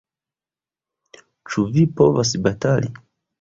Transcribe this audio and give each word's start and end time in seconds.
Ĉu 1.51 1.65
vi 1.75 1.85
povas 2.01 2.33
batali? 2.49 2.91